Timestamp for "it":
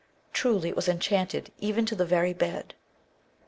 0.69-0.75